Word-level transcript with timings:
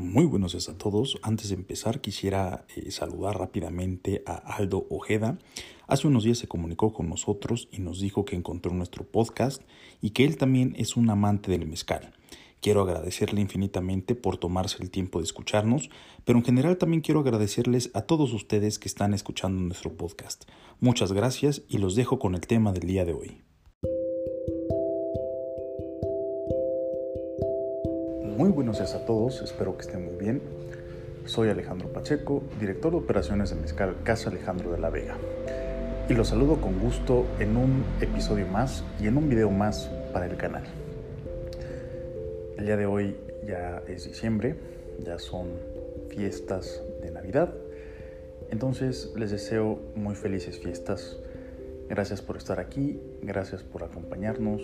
Muy 0.00 0.24
buenos 0.24 0.52
días 0.52 0.70
a 0.70 0.78
todos. 0.78 1.18
Antes 1.20 1.50
de 1.50 1.56
empezar 1.56 2.00
quisiera 2.00 2.64
eh, 2.74 2.90
saludar 2.90 3.38
rápidamente 3.38 4.22
a 4.24 4.32
Aldo 4.32 4.86
Ojeda. 4.88 5.36
Hace 5.88 6.06
unos 6.06 6.24
días 6.24 6.38
se 6.38 6.48
comunicó 6.48 6.94
con 6.94 7.10
nosotros 7.10 7.68
y 7.70 7.80
nos 7.80 8.00
dijo 8.00 8.24
que 8.24 8.34
encontró 8.34 8.72
nuestro 8.72 9.04
podcast 9.04 9.60
y 10.00 10.10
que 10.10 10.24
él 10.24 10.38
también 10.38 10.74
es 10.78 10.96
un 10.96 11.10
amante 11.10 11.50
del 11.50 11.66
mezcal. 11.66 12.14
Quiero 12.62 12.80
agradecerle 12.80 13.42
infinitamente 13.42 14.14
por 14.14 14.38
tomarse 14.38 14.82
el 14.82 14.90
tiempo 14.90 15.18
de 15.18 15.26
escucharnos, 15.26 15.90
pero 16.24 16.38
en 16.38 16.46
general 16.46 16.78
también 16.78 17.02
quiero 17.02 17.20
agradecerles 17.20 17.90
a 17.92 18.00
todos 18.00 18.32
ustedes 18.32 18.78
que 18.78 18.88
están 18.88 19.12
escuchando 19.12 19.60
nuestro 19.60 19.92
podcast. 19.98 20.44
Muchas 20.80 21.12
gracias 21.12 21.60
y 21.68 21.76
los 21.76 21.94
dejo 21.94 22.18
con 22.18 22.34
el 22.34 22.40
tema 22.40 22.72
del 22.72 22.86
día 22.86 23.04
de 23.04 23.12
hoy. 23.12 23.42
Muy 28.40 28.48
buenos 28.48 28.78
días 28.78 28.94
a 28.94 29.04
todos, 29.04 29.42
espero 29.42 29.76
que 29.76 29.82
estén 29.82 30.02
muy 30.02 30.14
bien. 30.14 30.40
Soy 31.26 31.50
Alejandro 31.50 31.92
Pacheco, 31.92 32.42
director 32.58 32.90
de 32.90 32.96
operaciones 32.96 33.50
de 33.50 33.56
Mezcal 33.56 33.96
Casa 34.02 34.30
Alejandro 34.30 34.72
de 34.72 34.78
la 34.78 34.88
Vega. 34.88 35.18
Y 36.08 36.14
los 36.14 36.28
saludo 36.28 36.58
con 36.58 36.80
gusto 36.80 37.26
en 37.38 37.58
un 37.58 37.84
episodio 38.00 38.46
más 38.46 38.82
y 38.98 39.08
en 39.08 39.18
un 39.18 39.28
video 39.28 39.50
más 39.50 39.90
para 40.14 40.24
el 40.24 40.38
canal. 40.38 40.62
El 42.56 42.64
día 42.64 42.78
de 42.78 42.86
hoy 42.86 43.14
ya 43.46 43.82
es 43.86 44.06
diciembre, 44.06 44.56
ya 45.04 45.18
son 45.18 45.48
fiestas 46.08 46.82
de 47.02 47.10
Navidad. 47.10 47.52
Entonces 48.48 49.12
les 49.16 49.32
deseo 49.32 49.80
muy 49.94 50.14
felices 50.14 50.58
fiestas. 50.60 51.18
Gracias 51.90 52.22
por 52.22 52.38
estar 52.38 52.58
aquí, 52.58 53.02
gracias 53.20 53.62
por 53.62 53.84
acompañarnos, 53.84 54.62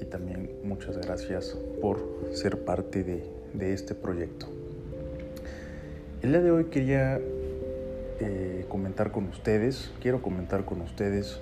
y 0.00 0.04
también 0.04 0.50
muchas 0.62 0.98
gracias 0.98 1.56
por 1.80 1.98
ser 2.32 2.64
parte 2.64 3.04
de, 3.04 3.72
este 3.72 3.94
proyecto. 3.94 4.46
El 6.22 6.30
día 6.30 6.40
de 6.40 6.50
hoy 6.50 6.64
quería 6.64 7.20
eh, 8.20 8.64
comentar 8.68 9.12
con 9.12 9.28
ustedes, 9.28 9.90
quiero 10.00 10.20
comentar 10.20 10.64
con 10.64 10.80
ustedes 10.80 11.38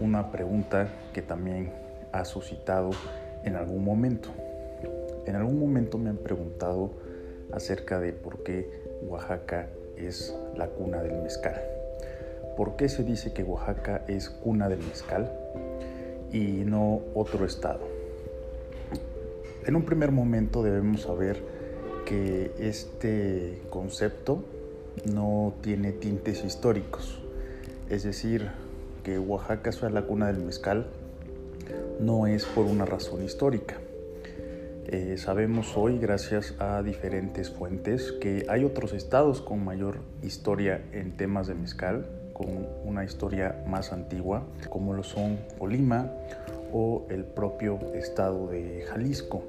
una 0.00 0.32
pregunta 0.32 0.88
que 1.12 1.22
también 1.22 1.72
ha 2.12 2.24
suscitado 2.24 2.90
en 3.44 3.56
algún 3.56 3.84
momento. 3.84 4.30
En 5.26 5.36
algún 5.36 5.58
momento 5.58 5.98
me 5.98 6.10
han 6.10 6.16
preguntado 6.16 6.92
acerca 7.52 8.00
de 8.00 8.12
por 8.12 8.42
qué 8.42 8.70
Oaxaca 9.02 9.68
es 9.96 10.34
la 10.56 10.68
cuna 10.68 11.02
del 11.02 11.22
mezcal. 11.22 11.60
¿Por 12.56 12.76
qué 12.76 12.88
se 12.88 13.04
dice 13.04 13.32
que 13.32 13.42
Oaxaca 13.42 14.02
es 14.08 14.30
cuna 14.30 14.68
del 14.68 14.80
mezcal? 14.80 15.30
Y 16.36 16.64
no 16.64 17.00
otro 17.14 17.46
estado. 17.46 17.80
En 19.64 19.74
un 19.74 19.84
primer 19.84 20.12
momento 20.12 20.62
debemos 20.62 21.02
saber 21.02 21.42
que 22.04 22.52
este 22.58 23.62
concepto 23.70 24.44
no 25.10 25.54
tiene 25.62 25.92
tintes 25.92 26.44
históricos, 26.44 27.20
es 27.88 28.02
decir, 28.02 28.50
que 29.02 29.18
Oaxaca 29.18 29.72
sea 29.72 29.88
la 29.88 30.02
cuna 30.02 30.26
del 30.26 30.38
mezcal 30.38 30.86
no 32.00 32.26
es 32.26 32.44
por 32.44 32.66
una 32.66 32.84
razón 32.84 33.24
histórica. 33.24 33.76
Eh, 34.88 35.16
sabemos 35.18 35.76
hoy, 35.76 35.98
gracias 35.98 36.54
a 36.60 36.82
diferentes 36.82 37.50
fuentes, 37.50 38.12
que 38.12 38.46
hay 38.48 38.64
otros 38.64 38.92
estados 38.92 39.40
con 39.40 39.64
mayor 39.64 39.98
historia 40.22 40.84
en 40.92 41.16
temas 41.16 41.48
de 41.48 41.54
mezcal, 41.54 42.06
con 42.36 42.66
una 42.84 43.02
historia 43.02 43.64
más 43.66 43.94
antigua, 43.94 44.44
como 44.68 44.92
lo 44.92 45.02
son 45.02 45.38
Colima 45.58 46.12
o 46.70 47.06
el 47.08 47.24
propio 47.24 47.78
estado 47.94 48.48
de 48.48 48.84
Jalisco. 48.86 49.42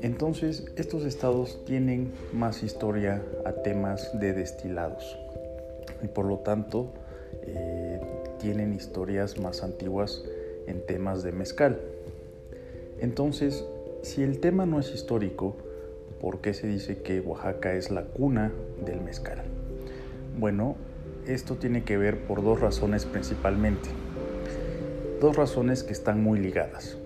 Entonces, 0.00 0.64
estos 0.76 1.04
estados 1.04 1.62
tienen 1.66 2.10
más 2.32 2.62
historia 2.62 3.22
a 3.44 3.52
temas 3.52 4.18
de 4.18 4.32
destilados 4.32 5.18
y 6.02 6.08
por 6.08 6.24
lo 6.24 6.38
tanto 6.38 6.94
eh, 7.42 8.00
tienen 8.40 8.72
historias 8.72 9.38
más 9.38 9.62
antiguas 9.62 10.24
en 10.66 10.86
temas 10.86 11.22
de 11.22 11.32
mezcal. 11.32 11.78
Entonces, 12.98 13.62
si 14.02 14.22
el 14.22 14.40
tema 14.40 14.64
no 14.64 14.80
es 14.80 14.90
histórico, 14.94 15.56
¿por 16.18 16.40
qué 16.40 16.54
se 16.54 16.66
dice 16.66 17.02
que 17.02 17.20
Oaxaca 17.20 17.74
es 17.74 17.90
la 17.90 18.04
cuna 18.04 18.52
del 18.86 19.02
mezcal? 19.02 19.42
Bueno, 20.38 20.76
esto 21.26 21.56
tiene 21.56 21.84
que 21.84 21.96
ver 21.96 22.26
por 22.26 22.42
dos 22.42 22.60
razones 22.60 23.06
principalmente. 23.06 23.88
Dos 25.20 25.36
razones 25.36 25.82
que 25.82 25.92
están 25.92 26.22
muy 26.22 26.38
ligadas. 26.38 26.96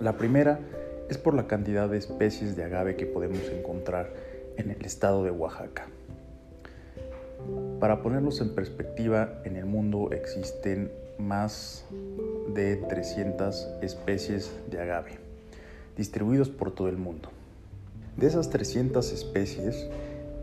La 0.00 0.16
primera 0.16 0.60
es 1.08 1.18
por 1.18 1.34
la 1.34 1.46
cantidad 1.46 1.88
de 1.88 1.98
especies 1.98 2.56
de 2.56 2.64
agave 2.64 2.96
que 2.96 3.06
podemos 3.06 3.48
encontrar 3.50 4.12
en 4.56 4.70
el 4.70 4.84
estado 4.84 5.24
de 5.24 5.30
Oaxaca. 5.30 5.86
Para 7.80 8.02
ponerlos 8.02 8.40
en 8.40 8.54
perspectiva, 8.54 9.40
en 9.44 9.56
el 9.56 9.64
mundo 9.64 10.10
existen 10.12 10.90
más 11.18 11.84
de 12.52 12.76
300 12.76 13.68
especies 13.82 14.52
de 14.70 14.80
agave, 14.80 15.18
distribuidos 15.96 16.48
por 16.48 16.72
todo 16.72 16.88
el 16.88 16.96
mundo. 16.96 17.30
De 18.16 18.26
esas 18.26 18.50
300 18.50 19.12
especies, 19.12 19.88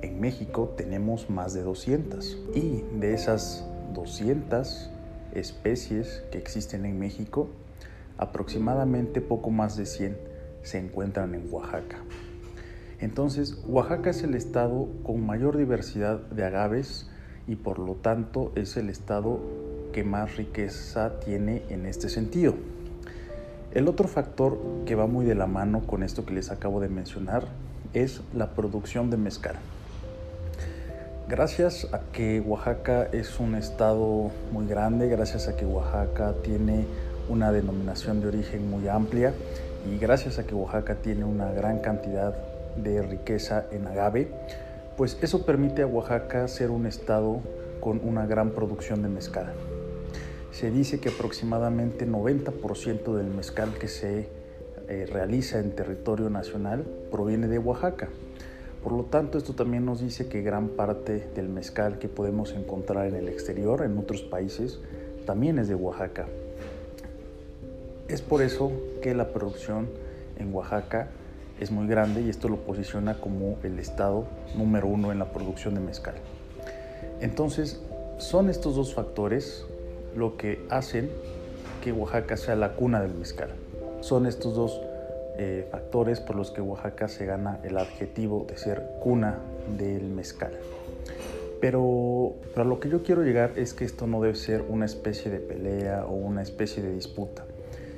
en 0.05 0.19
México 0.19 0.73
tenemos 0.77 1.29
más 1.29 1.53
de 1.53 1.63
200 1.63 2.37
y 2.53 2.83
de 2.99 3.13
esas 3.13 3.65
200 3.93 4.91
especies 5.33 6.23
que 6.31 6.37
existen 6.37 6.85
en 6.85 6.99
México, 6.99 7.49
aproximadamente 8.17 9.19
poco 9.19 9.49
más 9.49 9.75
de 9.75 9.85
100 9.85 10.17
se 10.61 10.77
encuentran 10.77 11.33
en 11.33 11.51
Oaxaca. 11.51 11.97
Entonces, 12.99 13.57
Oaxaca 13.67 14.11
es 14.11 14.23
el 14.23 14.35
estado 14.35 14.87
con 15.03 15.25
mayor 15.25 15.57
diversidad 15.57 16.19
de 16.19 16.45
agaves 16.45 17.09
y 17.47 17.55
por 17.55 17.79
lo 17.79 17.95
tanto 17.95 18.51
es 18.55 18.77
el 18.77 18.89
estado 18.89 19.39
que 19.91 20.03
más 20.03 20.37
riqueza 20.37 21.19
tiene 21.19 21.63
en 21.69 21.85
este 21.85 22.09
sentido. 22.09 22.53
El 23.73 23.87
otro 23.87 24.07
factor 24.07 24.57
que 24.85 24.95
va 24.95 25.07
muy 25.07 25.25
de 25.25 25.35
la 25.35 25.47
mano 25.47 25.81
con 25.85 26.03
esto 26.03 26.25
que 26.25 26.33
les 26.33 26.51
acabo 26.51 26.79
de 26.79 26.89
mencionar 26.89 27.47
es 27.93 28.21
la 28.33 28.53
producción 28.53 29.09
de 29.09 29.17
mezcal. 29.17 29.55
Gracias 31.27 31.87
a 31.91 32.01
que 32.13 32.39
Oaxaca 32.39 33.09
es 33.11 33.39
un 33.39 33.55
estado 33.55 34.29
muy 34.51 34.67
grande, 34.67 35.07
gracias 35.07 35.47
a 35.47 35.55
que 35.55 35.65
Oaxaca 35.65 36.35
tiene 36.43 36.85
una 37.27 37.51
denominación 37.51 38.21
de 38.21 38.27
origen 38.27 38.69
muy 38.69 38.87
amplia 38.87 39.33
y 39.89 39.97
gracias 39.97 40.37
a 40.37 40.45
que 40.45 40.53
Oaxaca 40.53 40.93
tiene 41.01 41.25
una 41.25 41.51
gran 41.51 41.79
cantidad 41.79 42.35
de 42.75 43.01
riqueza 43.01 43.65
en 43.71 43.87
agave, 43.87 44.27
pues 44.97 45.17
eso 45.23 45.47
permite 45.47 45.81
a 45.81 45.87
Oaxaca 45.87 46.47
ser 46.47 46.69
un 46.69 46.85
estado 46.85 47.41
con 47.79 48.01
una 48.03 48.27
gran 48.27 48.51
producción 48.51 49.01
de 49.01 49.09
mezcal. 49.09 49.51
Se 50.51 50.69
dice 50.69 50.99
que 50.99 51.09
aproximadamente 51.09 52.07
90% 52.07 53.15
del 53.15 53.27
mezcal 53.27 53.73
que 53.79 53.87
se 53.87 54.29
eh, 54.87 55.07
realiza 55.11 55.57
en 55.57 55.71
territorio 55.71 56.29
nacional 56.29 56.85
proviene 57.09 57.47
de 57.47 57.57
Oaxaca. 57.57 58.09
Por 58.85 58.93
lo 58.93 59.05
tanto, 59.05 59.39
esto 59.39 59.53
también 59.53 59.83
nos 59.83 59.99
dice 59.99 60.27
que 60.27 60.43
gran 60.43 60.67
parte 60.67 61.27
del 61.33 61.49
mezcal 61.49 61.97
que 61.97 62.07
podemos 62.07 62.53
encontrar 62.53 63.07
en 63.07 63.15
el 63.15 63.27
exterior, 63.29 63.81
en 63.81 63.97
otros 63.97 64.21
países, 64.21 64.79
también 65.25 65.57
es 65.57 65.67
de 65.67 65.73
Oaxaca. 65.73 66.27
Es 68.07 68.21
por 68.21 68.43
eso 68.43 68.71
que 69.01 69.15
la 69.15 69.29
producción 69.29 69.89
en 70.37 70.53
Oaxaca 70.53 71.07
es 71.59 71.71
muy 71.71 71.87
grande 71.87 72.21
y 72.21 72.29
esto 72.29 72.47
lo 72.47 72.57
posiciona 72.57 73.19
como 73.19 73.57
el 73.63 73.79
estado 73.79 74.27
número 74.55 74.85
uno 74.85 75.11
en 75.11 75.17
la 75.17 75.31
producción 75.31 75.73
de 75.73 75.79
mezcal. 75.79 76.13
Entonces, 77.21 77.81
son 78.19 78.51
estos 78.51 78.75
dos 78.75 78.93
factores 78.93 79.65
lo 80.15 80.37
que 80.37 80.63
hacen 80.69 81.09
que 81.83 81.91
Oaxaca 81.91 82.37
sea 82.37 82.55
la 82.55 82.75
cuna 82.75 83.01
del 83.01 83.15
mezcal. 83.15 83.49
Son 84.01 84.27
estos 84.27 84.53
dos 84.53 84.79
eh, 85.37 85.67
factores 85.69 86.19
por 86.19 86.35
los 86.35 86.51
que 86.51 86.61
Oaxaca 86.61 87.07
se 87.07 87.25
gana 87.25 87.59
el 87.63 87.77
adjetivo 87.77 88.45
de 88.47 88.57
ser 88.57 88.83
cuna 89.01 89.39
del 89.77 90.09
mezcal. 90.09 90.51
Pero, 91.61 92.33
pero 92.53 92.65
lo 92.65 92.79
que 92.79 92.89
yo 92.89 93.03
quiero 93.03 93.23
llegar 93.23 93.51
es 93.55 93.73
que 93.73 93.85
esto 93.85 94.07
no 94.07 94.21
debe 94.21 94.35
ser 94.35 94.63
una 94.67 94.85
especie 94.85 95.31
de 95.31 95.39
pelea 95.39 96.05
o 96.05 96.13
una 96.13 96.41
especie 96.41 96.83
de 96.83 96.93
disputa. 96.93 97.45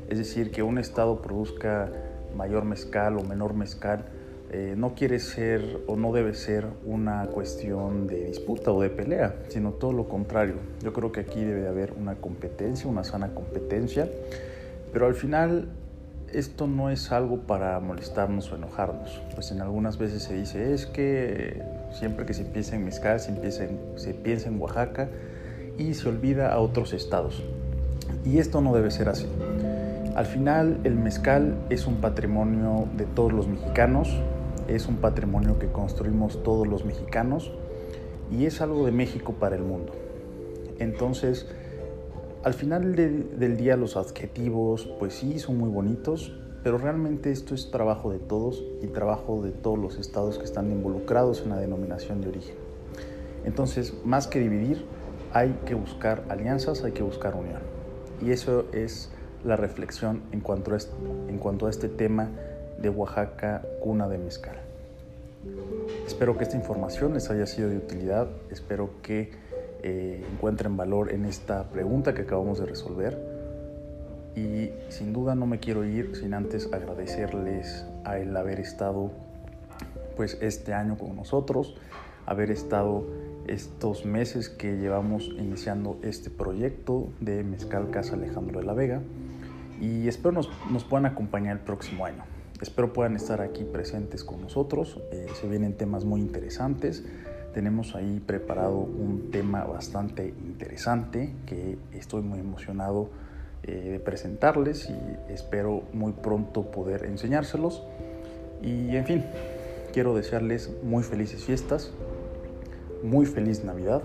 Es 0.09 0.17
decir, 0.17 0.51
que 0.51 0.63
un 0.63 0.77
estado 0.77 1.21
produzca 1.21 1.89
mayor 2.35 2.65
mezcal 2.65 3.17
o 3.17 3.23
menor 3.23 3.53
mezcal 3.53 4.05
eh, 4.49 4.75
no 4.77 4.95
quiere 4.95 5.19
ser 5.19 5.81
o 5.87 5.97
no 5.97 6.13
debe 6.13 6.33
ser 6.33 6.67
una 6.85 7.27
cuestión 7.27 8.07
de 8.07 8.27
disputa 8.27 8.71
o 8.71 8.81
de 8.81 8.89
pelea, 8.89 9.35
sino 9.49 9.73
todo 9.73 9.91
lo 9.91 10.07
contrario. 10.07 10.55
Yo 10.81 10.93
creo 10.93 11.11
que 11.11 11.19
aquí 11.19 11.43
debe 11.43 11.61
de 11.61 11.67
haber 11.67 11.91
una 11.91 12.15
competencia, 12.15 12.87
una 12.87 13.03
sana 13.03 13.33
competencia, 13.33 14.07
pero 14.93 15.05
al 15.07 15.15
final 15.15 15.67
esto 16.33 16.67
no 16.67 16.89
es 16.89 17.11
algo 17.11 17.39
para 17.41 17.79
molestarnos 17.79 18.51
o 18.51 18.55
enojarnos, 18.55 19.21
pues 19.33 19.51
en 19.51 19.61
algunas 19.61 19.97
veces 19.97 20.23
se 20.23 20.33
dice 20.33 20.73
es 20.73 20.85
que 20.85 21.61
siempre 21.91 22.25
que 22.25 22.33
se 22.33 22.45
piensa 22.45 22.75
en 22.75 22.85
mezcal 22.85 23.19
se, 23.19 23.33
se 23.95 24.13
piensa 24.13 24.49
en 24.49 24.59
Oaxaca 24.59 25.09
y 25.77 25.93
se 25.93 26.09
olvida 26.09 26.51
a 26.51 26.59
otros 26.59 26.93
estados. 26.93 27.43
Y 28.25 28.39
esto 28.39 28.61
no 28.61 28.73
debe 28.73 28.91
ser 28.91 29.09
así. 29.09 29.27
Al 30.15 30.25
final 30.25 30.79
el 30.83 30.95
mezcal 30.95 31.55
es 31.69 31.85
un 31.87 31.97
patrimonio 31.97 32.87
de 32.97 33.05
todos 33.05 33.31
los 33.31 33.47
mexicanos 33.47 34.09
es 34.67 34.87
un 34.87 34.97
patrimonio 34.97 35.59
que 35.59 35.67
construimos 35.67 36.43
todos 36.43 36.67
los 36.67 36.85
mexicanos 36.85 37.51
y 38.31 38.45
es 38.45 38.61
algo 38.61 38.85
de 38.85 38.91
México 38.91 39.33
para 39.33 39.55
el 39.55 39.63
mundo. 39.63 39.93
Entonces, 40.79 41.47
al 42.43 42.53
final 42.53 42.95
del 42.95 43.57
día 43.57 43.77
los 43.77 43.97
adjetivos, 43.97 44.89
pues 44.99 45.15
sí, 45.15 45.39
son 45.39 45.57
muy 45.57 45.69
bonitos, 45.69 46.33
pero 46.63 46.77
realmente 46.77 47.31
esto 47.31 47.55
es 47.55 47.71
trabajo 47.71 48.11
de 48.11 48.19
todos 48.19 48.63
y 48.81 48.87
trabajo 48.87 49.41
de 49.41 49.51
todos 49.51 49.77
los 49.79 49.97
estados 49.97 50.37
que 50.37 50.45
están 50.45 50.71
involucrados 50.71 51.41
en 51.41 51.49
la 51.49 51.57
denominación 51.57 52.21
de 52.21 52.29
origen. 52.29 52.55
Entonces, 53.45 53.93
más 54.03 54.27
que 54.27 54.39
dividir, 54.39 54.85
hay 55.33 55.57
que 55.65 55.75
buscar 55.75 56.23
alianzas, 56.29 56.83
hay 56.83 56.91
que 56.91 57.03
buscar 57.03 57.35
unión. 57.35 57.61
Y 58.21 58.31
eso 58.31 58.65
es 58.73 59.11
la 59.43 59.55
reflexión 59.55 60.23
en 60.31 60.41
cuanto 60.41 60.73
a 60.73 60.77
este, 60.77 60.93
en 61.29 61.37
cuanto 61.37 61.67
a 61.67 61.69
este 61.69 61.89
tema 61.89 62.29
de 62.79 62.89
Oaxaca, 62.89 63.63
cuna 63.79 64.07
de 64.07 64.17
mezcal. 64.17 64.57
Espero 66.05 66.37
que 66.37 66.43
esta 66.43 66.57
información 66.57 67.13
les 67.13 67.29
haya 67.29 67.45
sido 67.45 67.69
de 67.69 67.77
utilidad, 67.77 68.27
espero 68.49 68.89
que 69.01 69.31
eh, 69.83 70.25
encuentren 70.33 70.77
valor 70.77 71.11
en 71.11 71.25
esta 71.25 71.69
pregunta 71.69 72.13
que 72.13 72.23
acabamos 72.23 72.59
de 72.59 72.65
resolver 72.65 73.17
y 74.35 74.69
sin 74.89 75.13
duda 75.13 75.33
no 75.35 75.47
me 75.47 75.59
quiero 75.59 75.83
ir 75.83 76.15
sin 76.15 76.33
antes 76.33 76.71
agradecerles 76.71 77.85
a 78.03 78.19
el 78.19 78.35
haber 78.37 78.59
estado 78.59 79.11
pues 80.15 80.37
este 80.41 80.73
año 80.73 80.97
con 80.97 81.15
nosotros, 81.15 81.75
haber 82.25 82.51
estado 82.51 83.05
estos 83.47 84.05
meses 84.05 84.49
que 84.49 84.77
llevamos 84.77 85.31
iniciando 85.37 85.97
este 86.03 86.29
proyecto 86.29 87.09
de 87.19 87.43
Mezcal 87.43 87.89
Casa 87.89 88.15
Alejandro 88.15 88.59
de 88.59 88.65
la 88.65 88.73
Vega 88.73 89.01
y 89.79 90.07
espero 90.07 90.33
nos, 90.33 90.49
nos 90.69 90.83
puedan 90.83 91.05
acompañar 91.05 91.57
el 91.57 91.63
próximo 91.63 92.05
año. 92.05 92.23
Espero 92.61 92.91
puedan 92.91 93.15
estar 93.15 93.41
aquí 93.41 93.63
presentes 93.63 94.23
con 94.23 94.41
nosotros. 94.41 94.99
Eh, 95.11 95.27
se 95.39 95.47
vienen 95.47 95.73
temas 95.73 96.05
muy 96.05 96.21
interesantes. 96.21 97.03
Tenemos 97.57 97.95
ahí 97.95 98.21
preparado 98.23 98.77
un 98.77 99.31
tema 99.31 99.63
bastante 99.63 100.27
interesante 100.45 101.33
que 101.47 101.79
estoy 101.91 102.21
muy 102.21 102.37
emocionado 102.37 103.09
eh, 103.63 103.71
de 103.93 103.99
presentarles 103.99 104.87
y 104.91 105.33
espero 105.33 105.81
muy 105.91 106.11
pronto 106.11 106.69
poder 106.69 107.05
enseñárselos. 107.05 107.83
Y 108.61 108.95
en 108.95 109.05
fin, 109.05 109.25
quiero 109.91 110.13
desearles 110.13 110.69
muy 110.83 111.01
felices 111.01 111.45
fiestas, 111.45 111.91
muy 113.01 113.25
feliz 113.25 113.63
Navidad. 113.63 114.03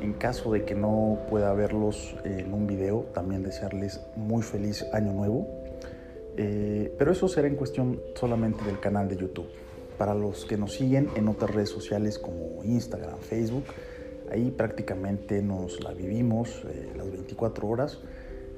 En 0.00 0.12
caso 0.12 0.52
de 0.52 0.64
que 0.64 0.76
no 0.76 1.18
pueda 1.28 1.52
verlos 1.54 2.14
en 2.22 2.54
un 2.54 2.68
video, 2.68 3.06
también 3.12 3.42
desearles 3.42 4.00
muy 4.14 4.42
feliz 4.44 4.86
año 4.92 5.12
nuevo. 5.12 5.48
Eh, 6.36 6.94
pero 6.96 7.10
eso 7.10 7.26
será 7.26 7.48
en 7.48 7.56
cuestión 7.56 8.00
solamente 8.14 8.64
del 8.64 8.78
canal 8.78 9.08
de 9.08 9.16
YouTube. 9.16 9.48
Para 9.98 10.14
los 10.14 10.44
que 10.44 10.56
nos 10.56 10.74
siguen 10.74 11.10
en 11.16 11.28
otras 11.28 11.54
redes 11.54 11.70
sociales 11.70 12.18
como 12.18 12.62
Instagram, 12.64 13.18
Facebook, 13.18 13.64
ahí 14.30 14.50
prácticamente 14.50 15.42
nos 15.42 15.82
la 15.82 15.92
vivimos 15.92 16.62
eh, 16.68 16.92
las 16.96 17.10
24 17.10 17.66
horas. 17.66 17.98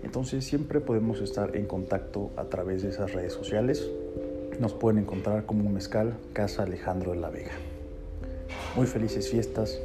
Entonces 0.02 0.44
siempre 0.44 0.80
podemos 0.80 1.20
estar 1.20 1.56
en 1.56 1.66
contacto 1.66 2.30
a 2.36 2.44
través 2.44 2.82
de 2.82 2.90
esas 2.90 3.12
redes 3.12 3.32
sociales. 3.32 3.88
Nos 4.58 4.74
pueden 4.74 4.98
encontrar 4.98 5.46
como 5.46 5.68
mezcal 5.70 6.14
Casa 6.32 6.64
Alejandro 6.64 7.12
de 7.12 7.18
la 7.18 7.30
Vega. 7.30 7.52
Muy 8.76 8.86
felices 8.86 9.30
fiestas 9.30 9.80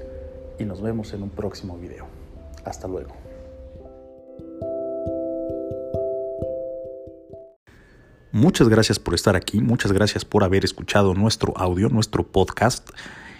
y 0.59 0.65
nos 0.65 0.81
vemos 0.81 1.13
en 1.13 1.23
un 1.23 1.29
próximo 1.29 1.77
video. 1.77 2.05
Hasta 2.63 2.87
luego. 2.87 3.24
Muchas 8.35 8.67
gracias 8.67 8.99
por 8.99 9.15
estar 9.15 9.37
aquí, 9.37 9.61
muchas 9.61 9.93
gracias 9.93 10.25
por 10.25 10.43
haber 10.43 10.65
escuchado 10.65 11.13
nuestro 11.13 11.53
audio, 11.55 11.87
nuestro 11.87 12.27
podcast. 12.27 12.89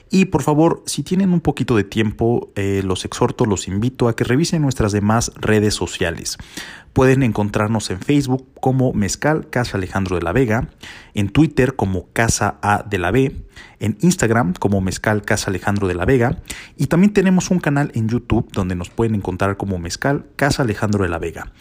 Y 0.09 0.23
por 0.23 0.41
favor, 0.41 0.83
si 0.85 1.03
tienen 1.03 1.33
un 1.33 1.41
poquito 1.41 1.75
de 1.75 1.83
tiempo, 1.83 2.53
eh, 2.55 2.81
los 2.81 3.03
exhorto, 3.03 3.45
los 3.45 3.67
invito 3.67 4.07
a 4.07 4.15
que 4.15 4.23
revisen 4.23 4.61
nuestras 4.61 4.93
demás 4.93 5.33
redes 5.35 5.73
sociales. 5.73 6.37
Pueden 6.93 7.23
encontrarnos 7.23 7.89
en 7.89 7.99
Facebook 7.99 8.47
como 8.61 8.93
Mezcal 8.93 9.49
Casa 9.49 9.75
Alejandro 9.75 10.15
de 10.15 10.21
la 10.21 10.31
Vega, 10.31 10.69
en 11.13 11.27
Twitter 11.27 11.75
como 11.75 12.07
Casa 12.13 12.57
A 12.61 12.85
de 12.89 12.97
la 12.97 13.11
B, 13.11 13.35
en 13.81 13.97
Instagram 13.99 14.53
como 14.53 14.79
Mezcal 14.79 15.23
Casa 15.23 15.49
Alejandro 15.49 15.89
de 15.89 15.95
la 15.95 16.05
Vega 16.05 16.41
y 16.77 16.87
también 16.87 17.11
tenemos 17.11 17.51
un 17.51 17.59
canal 17.59 17.91
en 17.95 18.07
YouTube 18.07 18.49
donde 18.53 18.75
nos 18.75 18.89
pueden 18.89 19.15
encontrar 19.15 19.57
como 19.57 19.77
Mezcal 19.77 20.25
Casa 20.37 20.63
Alejandro 20.63 21.03
de 21.03 21.09
la 21.09 21.19
Vega. 21.19 21.51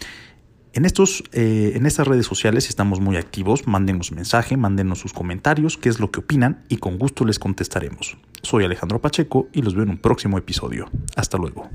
En, 0.74 0.84
estos, 0.84 1.22
eh, 1.30 1.74
en 1.76 1.86
estas 1.86 2.08
redes 2.08 2.26
sociales 2.26 2.68
estamos 2.68 2.98
muy 2.98 3.16
activos, 3.16 3.68
mándenos 3.68 4.10
mensaje, 4.10 4.56
mándenos 4.56 4.98
sus 4.98 5.12
comentarios, 5.12 5.78
qué 5.78 5.88
es 5.88 6.00
lo 6.00 6.10
que 6.10 6.18
opinan 6.18 6.64
y 6.68 6.78
con 6.78 6.98
gusto 6.98 7.24
les 7.24 7.38
contestaremos. 7.38 8.16
Soy 8.42 8.64
Alejandro 8.64 9.00
Pacheco 9.00 9.48
y 9.52 9.62
los 9.62 9.76
veo 9.76 9.84
en 9.84 9.90
un 9.90 9.98
próximo 9.98 10.36
episodio. 10.36 10.90
Hasta 11.14 11.38
luego. 11.38 11.70